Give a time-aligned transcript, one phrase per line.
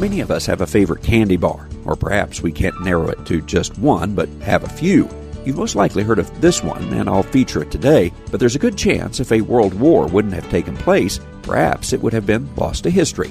[0.00, 3.42] Many of us have a favorite candy bar, or perhaps we can't narrow it to
[3.42, 5.06] just one, but have a few.
[5.44, 8.58] You've most likely heard of this one, and I'll feature it today, but there's a
[8.58, 12.48] good chance if a world war wouldn't have taken place, perhaps it would have been
[12.56, 13.30] lost to history.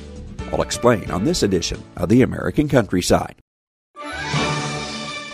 [0.52, 3.42] I'll explain on this edition of the American Countryside.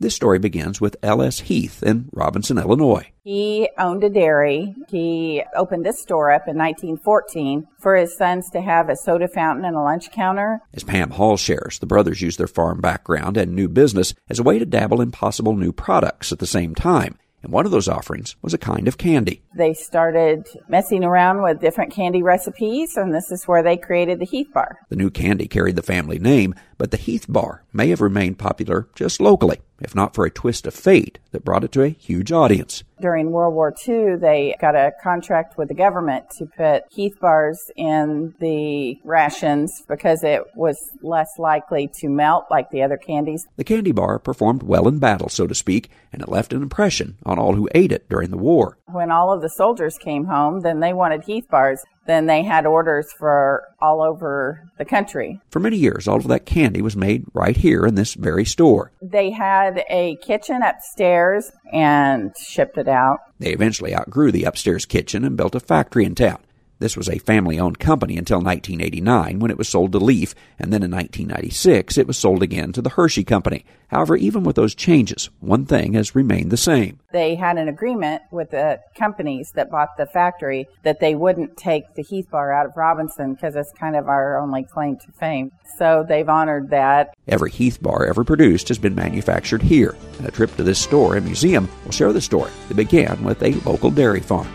[0.00, 1.40] This story begins with L.S.
[1.40, 3.10] Heath in Robinson, Illinois.
[3.24, 4.72] He owned a dairy.
[4.88, 9.64] He opened this store up in 1914 for his sons to have a soda fountain
[9.64, 10.60] and a lunch counter.
[10.72, 14.44] As Pam Hall shares, the brothers used their farm background and new business as a
[14.44, 17.88] way to dabble in possible new products at the same time and one of those
[17.88, 19.42] offerings was a kind of candy.
[19.54, 24.26] They started messing around with different candy recipes, and this is where they created the
[24.26, 24.78] Heath Bar.
[24.88, 28.88] The new candy carried the family name, but the Heath Bar may have remained popular
[28.94, 32.32] just locally, if not for a twist of fate that brought it to a huge
[32.32, 32.84] audience.
[33.00, 37.70] During World War II, they got a contract with the government to put Heath bars
[37.76, 43.46] in the rations because it was less likely to melt like the other candies.
[43.56, 47.18] The candy bar performed well in battle, so to speak, and it left an impression
[47.24, 48.78] on all who ate it during the war.
[48.86, 52.64] When all of the soldiers came home, then they wanted Heath bars then they had
[52.66, 55.38] orders for all over the country.
[55.50, 58.90] For many years, all of that candy was made right here in this very store.
[59.02, 63.18] They had a kitchen upstairs and shipped it out.
[63.38, 66.38] They eventually outgrew the upstairs kitchen and built a factory in town.
[66.80, 70.72] This was a family owned company until 1989 when it was sold to Leaf, and
[70.72, 73.64] then in 1996 it was sold again to the Hershey Company.
[73.88, 77.00] However, even with those changes, one thing has remained the same.
[77.10, 81.94] They had an agreement with the companies that bought the factory that they wouldn't take
[81.94, 85.50] the Heath Bar out of Robinson because it's kind of our only claim to fame.
[85.78, 87.14] So they've honored that.
[87.26, 91.16] Every Heath Bar ever produced has been manufactured here, and a trip to this store
[91.16, 94.48] and museum will share the story that began with a local dairy farm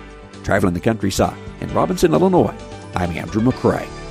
[0.43, 2.53] traveling the countryside in Robinson, Illinois.
[2.95, 4.02] I'm Andrew McCrea.